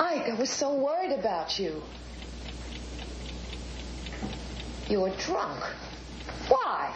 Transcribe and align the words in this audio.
Ike, 0.00 0.30
I 0.30 0.34
was 0.34 0.48
so 0.48 0.72
worried 0.72 1.12
about 1.12 1.58
you. 1.58 1.82
You 4.88 5.02
were 5.02 5.10
drunk. 5.10 5.62
Why? 6.48 6.90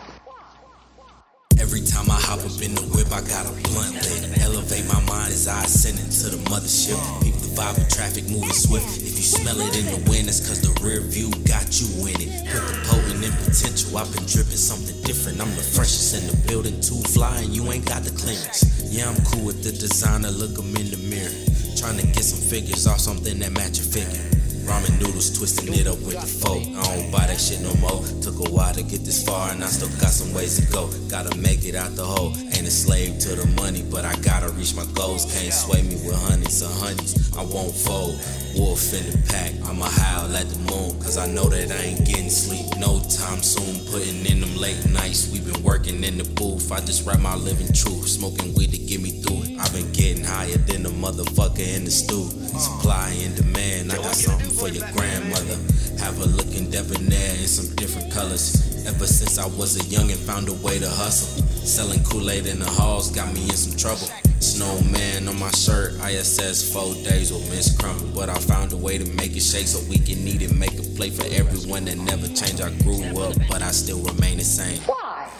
Every 1.60 1.82
time 1.82 2.10
I 2.10 2.16
hop 2.16 2.40
up 2.40 2.62
in 2.64 2.74
the 2.74 2.80
whip, 2.96 3.12
I 3.12 3.20
got 3.20 3.44
a 3.44 3.52
blunt 3.68 3.92
lit. 3.92 4.40
Elevate 4.40 4.86
my 4.88 5.04
mind 5.04 5.36
as 5.36 5.46
I 5.46 5.64
ascend 5.64 6.00
into 6.00 6.34
the 6.34 6.40
mothership. 6.48 6.96
Keep 7.22 7.34
the 7.44 7.52
vibe 7.52 7.76
of 7.76 7.88
traffic 7.92 8.24
moving 8.30 8.56
swift. 8.56 8.96
If 8.96 9.20
you 9.20 9.26
smell 9.36 9.60
it 9.60 9.76
in 9.76 9.84
the 9.84 10.00
wind, 10.08 10.26
it's 10.26 10.40
cause 10.40 10.62
the 10.62 10.72
rear 10.80 11.00
view 11.00 11.28
got 11.44 11.68
you 11.76 12.08
in 12.08 12.16
it. 12.24 12.32
Put 12.48 12.64
the 12.64 12.80
potent 12.88 13.20
in 13.20 13.32
potential, 13.44 13.98
I've 13.98 14.08
been 14.16 14.24
dripping 14.24 14.56
something 14.56 14.96
different. 15.02 15.44
I'm 15.44 15.52
the 15.52 15.66
freshest 15.76 16.16
in 16.16 16.24
the 16.24 16.36
building, 16.48 16.80
too 16.80 17.04
fly, 17.12 17.36
and 17.44 17.52
you 17.52 17.70
ain't 17.70 17.84
got 17.84 18.00
the 18.02 18.16
clearance. 18.16 18.64
Yeah, 18.88 19.12
I'm 19.12 19.20
cool 19.28 19.44
with 19.44 19.60
the 19.62 19.72
designer, 19.76 20.32
look 20.32 20.56
'em 20.56 20.72
in 20.80 20.88
the 20.88 21.00
mirror. 21.04 21.53
Trying 21.76 21.98
to 21.98 22.06
get 22.06 22.24
some 22.24 22.40
figures 22.40 22.86
off 22.86 23.00
something 23.00 23.38
that 23.40 23.52
match 23.52 23.78
your 23.78 23.86
figure. 23.86 24.24
Ramen 24.64 24.98
noodles, 24.98 25.36
twisting 25.36 25.74
it 25.74 25.86
up 25.86 26.00
with 26.00 26.16
the 26.16 26.26
fork. 26.26 26.62
I 26.62 26.96
don't 26.96 27.10
buy 27.10 27.26
that 27.26 27.38
shit 27.38 27.60
no 27.60 27.74
more. 27.76 28.00
Took 28.22 28.48
a 28.48 28.50
while 28.50 28.72
to 28.72 28.82
get 28.82 29.04
this 29.04 29.22
far, 29.22 29.50
and 29.50 29.62
I 29.62 29.66
still 29.66 29.92
got 30.00 30.08
some 30.08 30.32
ways 30.32 30.58
to 30.58 30.72
go. 30.72 30.88
Gotta 31.10 31.36
make 31.36 31.66
it 31.66 31.74
out 31.74 31.94
the 31.96 32.04
hole. 32.04 32.32
Ain't 32.56 32.64
a 32.64 32.70
slave 32.70 33.18
to 33.20 33.36
the 33.36 33.46
money, 33.60 33.82
but 33.82 34.06
I 34.06 34.16
gotta 34.22 34.48
reach 34.52 34.74
my 34.74 34.86
goals. 34.94 35.26
Can't 35.36 35.52
sway 35.52 35.82
me 35.82 35.96
with 35.96 36.16
honeys 36.16 36.62
or 36.62 36.72
honeys. 36.80 37.36
I 37.36 37.44
won't 37.44 37.74
fold. 37.74 38.16
Wolf 38.56 38.94
in 38.94 39.04
the 39.10 39.18
pack, 39.28 39.52
I'ma 39.68 39.84
howl 39.84 40.34
at 40.34 40.48
the 40.48 40.58
moon, 40.70 40.98
cause 41.02 41.18
I 41.18 41.26
know 41.26 41.44
that 41.50 41.70
I 41.70 41.92
ain't 41.92 42.06
getting 42.06 42.30
sleep 42.30 42.63
no 42.84 43.00
time 43.08 43.42
soon. 43.42 43.74
Putting 43.90 44.26
in 44.26 44.40
them 44.40 44.56
late 44.56 44.78
nights, 44.90 45.30
we 45.32 45.40
been 45.40 45.62
working 45.62 46.04
in 46.04 46.18
the 46.18 46.24
booth. 46.24 46.70
I 46.70 46.80
just 46.80 47.06
write 47.06 47.20
my 47.20 47.34
living 47.34 47.72
truth, 47.72 48.08
smoking 48.08 48.52
weed 48.54 48.72
to 48.72 48.78
get 48.78 49.00
me 49.00 49.22
through 49.22 49.42
it. 49.44 49.58
I've 49.58 49.72
been 49.72 49.90
getting 49.92 50.24
higher 50.24 50.58
than 50.68 50.84
a 50.86 50.90
motherfucker 50.90 51.66
in 51.76 51.84
the 51.84 51.90
stew. 51.90 52.28
Supply 52.58 53.08
and 53.24 53.34
demand, 53.34 53.92
I 53.92 53.96
got 53.96 54.14
something 54.14 54.50
for 54.50 54.68
your 54.68 54.86
grandmother. 54.92 55.56
Have 55.98 56.18
her 56.18 56.30
looking 56.38 56.70
debonair 56.70 57.30
in 57.40 57.48
some 57.48 57.74
different 57.76 58.12
colors. 58.12 58.84
Ever 58.86 59.06
since 59.06 59.38
I 59.38 59.46
was 59.46 59.76
a 59.76 59.84
youngin', 59.84 60.16
found 60.16 60.48
a 60.48 60.54
way 60.54 60.78
to 60.78 60.88
hustle. 60.88 61.42
Selling 61.64 62.02
Kool-Aid 62.04 62.46
in 62.46 62.58
the 62.58 62.70
halls 62.70 63.10
got 63.10 63.32
me 63.32 63.42
in 63.44 63.56
some 63.56 63.76
trouble. 63.76 64.08
Snowman 64.44 65.26
on 65.26 65.38
my 65.40 65.50
shirt, 65.52 65.94
ISS 66.04 66.70
four 66.70 66.92
days 67.02 67.32
with 67.32 67.48
Miss 67.48 67.74
Crumble. 67.78 68.08
But 68.14 68.28
I 68.28 68.34
found 68.34 68.72
a 68.74 68.76
way 68.76 68.98
to 68.98 69.10
make 69.12 69.34
it 69.34 69.42
shake 69.42 69.66
so 69.66 69.80
we 69.88 69.96
can 69.96 70.18
eat 70.28 70.42
it. 70.42 70.54
Make 70.54 70.78
a 70.78 70.82
play 70.96 71.08
for 71.08 71.24
everyone 71.32 71.86
that 71.86 71.96
never 71.96 72.28
changed. 72.28 72.60
I 72.60 72.70
grew 72.82 73.02
up, 73.22 73.34
but 73.48 73.62
I 73.62 73.70
still 73.70 74.00
remain 74.00 74.36
the 74.36 74.44
same. 74.44 74.78
Why? 74.82 75.30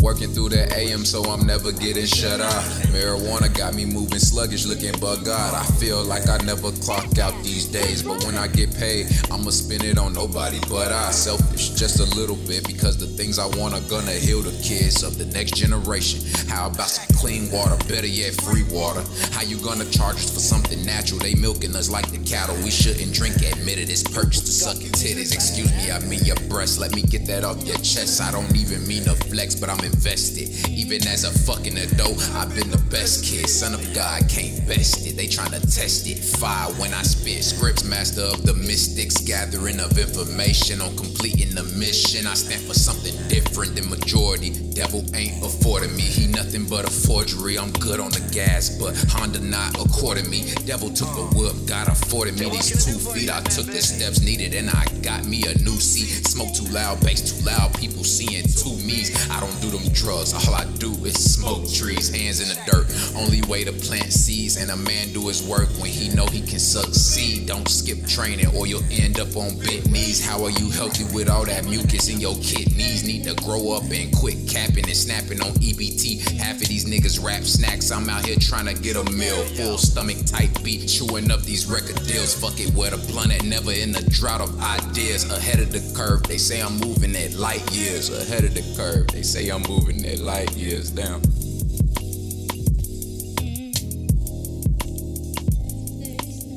Working 0.00 0.28
through 0.32 0.50
the 0.50 0.72
AM, 0.78 1.04
so 1.04 1.24
I'm 1.24 1.44
never 1.44 1.72
getting 1.72 2.06
shut 2.06 2.40
out. 2.40 2.62
Marijuana 2.94 3.52
got 3.52 3.74
me 3.74 3.84
moving 3.84 4.20
sluggish, 4.20 4.64
looking 4.64 4.92
bug 5.00 5.28
eyed. 5.28 5.54
I 5.54 5.64
feel 5.80 6.04
like 6.04 6.28
I 6.28 6.38
never 6.46 6.70
clock 6.70 7.18
out 7.18 7.34
these 7.42 7.66
days, 7.66 8.04
but 8.04 8.24
when 8.24 8.36
I 8.36 8.46
get 8.46 8.72
paid, 8.76 9.08
I'ma 9.28 9.50
spend 9.50 9.82
it 9.82 9.98
on 9.98 10.12
nobody 10.12 10.60
but 10.68 10.92
I. 10.92 11.10
Selfish, 11.10 11.70
just 11.70 11.98
a 11.98 12.14
little 12.16 12.36
bit, 12.46 12.64
because 12.64 12.96
the 12.96 13.08
things 13.08 13.40
I 13.40 13.46
want 13.58 13.74
are 13.74 13.82
gonna 13.90 14.12
heal 14.12 14.40
the 14.40 14.54
kids 14.62 15.02
of 15.02 15.18
the 15.18 15.26
next 15.26 15.56
generation. 15.56 16.20
How 16.48 16.68
about 16.68 16.88
some 16.88 17.16
clean 17.16 17.50
water, 17.50 17.76
better 17.88 18.06
yet, 18.06 18.40
free 18.42 18.64
water? 18.70 19.02
How 19.32 19.42
you 19.42 19.58
gonna 19.58 19.90
charge 19.90 20.16
us 20.16 20.30
for 20.32 20.40
something 20.40 20.84
natural? 20.86 21.18
They 21.18 21.34
milking 21.34 21.74
us 21.74 21.90
like 21.90 22.08
the 22.12 22.18
cattle. 22.18 22.54
We 22.62 22.70
shouldn't 22.70 23.12
drink, 23.12 23.34
admit 23.42 23.78
it. 23.78 23.90
It's 23.90 24.04
purchased 24.04 24.46
to 24.46 24.52
sucking 24.52 24.92
titties. 24.92 25.34
Excuse 25.34 25.74
me, 25.74 25.90
I 25.90 25.98
mean 26.06 26.24
your 26.24 26.38
breasts. 26.48 26.78
Let 26.78 26.94
me 26.94 27.02
get 27.02 27.26
that 27.26 27.42
off 27.42 27.66
your 27.66 27.78
chest. 27.78 28.22
I 28.22 28.30
don't 28.30 28.54
even 28.54 28.86
mean 28.86 29.02
to 29.04 29.16
flex, 29.26 29.56
but 29.56 29.68
I'm 29.68 29.87
invested. 29.88 30.68
Even 30.68 31.06
as 31.08 31.24
a 31.24 31.32
fucking 31.46 31.76
adult, 31.78 32.20
I've 32.34 32.54
been 32.54 32.70
the 32.70 32.82
best 32.90 33.24
kid. 33.24 33.48
Son 33.48 33.74
of 33.74 33.82
God, 33.94 34.28
can't 34.28 34.66
best 34.66 35.06
it. 35.06 35.16
They 35.16 35.26
tryna 35.26 35.60
test 35.62 36.06
it. 36.06 36.18
Fire 36.18 36.70
when 36.74 36.92
I 36.94 37.02
spit. 37.02 37.42
Scripts, 37.44 37.84
master 37.84 38.22
of 38.22 38.44
the 38.44 38.54
mystics. 38.54 39.18
Gathering 39.18 39.80
of 39.80 39.98
information 39.98 40.80
on 40.80 40.96
completing 40.96 41.54
the 41.54 41.64
mission. 41.76 42.26
I 42.26 42.34
stand 42.34 42.62
for 42.62 42.74
something 42.74 43.14
different 43.28 43.74
than 43.74 43.88
majority. 43.88 44.67
Devil 44.78 45.02
ain't 45.16 45.44
affording 45.44 45.96
me. 45.96 46.02
He 46.02 46.28
nothing 46.28 46.64
but 46.64 46.86
a 46.86 46.90
forgery. 46.90 47.58
I'm 47.58 47.72
good 47.72 47.98
on 47.98 48.12
the 48.12 48.22
gas, 48.30 48.70
but 48.70 48.94
Honda 49.10 49.40
not 49.40 49.74
according 49.74 50.30
me. 50.30 50.54
Devil 50.66 50.90
took 50.90 51.08
a 51.18 51.26
whoop, 51.34 51.66
God 51.66 51.88
afforded 51.88 52.38
me 52.38 52.48
these 52.48 52.86
two 52.86 52.96
feet. 53.10 53.28
I 53.28 53.42
took 53.42 53.66
the 53.66 53.82
steps 53.82 54.20
needed 54.22 54.54
and 54.54 54.70
I 54.70 54.86
got 55.02 55.26
me 55.26 55.42
a 55.42 55.58
new 55.66 55.74
seat. 55.82 56.28
Smoke 56.28 56.54
too 56.54 56.70
loud, 56.72 57.00
bass 57.00 57.26
too 57.26 57.44
loud. 57.44 57.74
People 57.74 58.04
seeing 58.04 58.44
two 58.46 58.78
me's. 58.86 59.10
I 59.28 59.40
don't 59.40 59.60
do 59.60 59.68
them 59.68 59.82
drugs. 59.92 60.32
All 60.32 60.54
I 60.54 60.64
do 60.78 60.92
is 61.04 61.18
smoke 61.18 61.68
trees, 61.68 62.14
hands 62.14 62.38
in 62.38 62.46
the 62.46 62.58
dirt. 62.70 62.86
Only 63.18 63.42
way 63.50 63.64
to 63.64 63.72
plant 63.72 64.12
seeds 64.12 64.58
and 64.58 64.70
a 64.70 64.76
man 64.76 65.12
do 65.12 65.26
his 65.26 65.42
work 65.42 65.70
when 65.82 65.90
he 65.90 66.14
know 66.14 66.26
he 66.26 66.40
can 66.40 66.60
succeed. 66.60 67.48
Don't 67.48 67.66
skip 67.66 68.06
training 68.06 68.54
or 68.54 68.68
you'll 68.68 68.86
end 68.92 69.18
up 69.18 69.34
on 69.34 69.58
bent 69.58 69.90
knees. 69.90 70.24
How 70.24 70.44
are 70.44 70.54
you 70.54 70.70
healthy 70.70 71.02
with 71.12 71.28
all 71.28 71.44
that 71.46 71.64
mucus 71.64 72.08
in 72.08 72.20
your 72.20 72.36
kidneys? 72.36 73.02
Need 73.02 73.24
to 73.24 73.34
grow 73.42 73.72
up 73.72 73.82
and 73.90 74.14
quit 74.14 74.46
capping 74.48 74.67
and 74.76 74.96
snapping 74.96 75.40
on 75.40 75.52
EBT. 75.62 76.38
Half 76.38 76.60
of 76.60 76.68
these 76.68 76.84
niggas 76.84 77.22
rap 77.22 77.44
snacks. 77.44 77.90
I'm 77.90 78.08
out 78.08 78.26
here 78.26 78.36
trying 78.40 78.66
to 78.66 78.74
get 78.74 78.96
a 78.96 79.04
meal. 79.12 79.42
Full 79.56 79.78
stomach 79.78 80.18
tight 80.26 80.62
beat, 80.62 80.86
chewing 80.88 81.30
up 81.30 81.42
these 81.42 81.66
record 81.66 81.96
deals. 82.06 82.34
Fuck 82.34 82.60
it, 82.60 82.74
where 82.74 82.90
the 82.90 82.98
blunt 83.10 83.32
and 83.32 83.48
never 83.48 83.72
in 83.72 83.92
the 83.92 84.02
drought 84.10 84.40
of 84.40 84.60
ideas. 84.60 85.30
Ahead 85.30 85.60
of 85.60 85.72
the 85.72 85.80
curve, 85.96 86.22
they 86.24 86.38
say 86.38 86.60
I'm 86.60 86.78
moving 86.78 87.14
at 87.16 87.34
light 87.34 87.62
years. 87.72 88.10
Ahead 88.10 88.44
of 88.44 88.54
the 88.54 88.62
curve, 88.76 89.08
they 89.08 89.22
say 89.22 89.48
I'm 89.48 89.62
moving 89.62 90.04
at 90.04 90.18
light 90.18 90.54
years. 90.56 90.90
Down. 90.90 91.22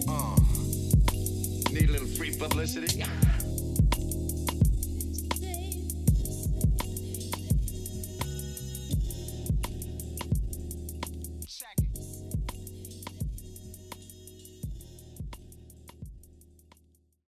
Uh, 0.07 0.35
need 1.71 1.89
a 1.89 1.91
little 1.91 2.07
free 2.07 2.35
publicity? 2.35 3.03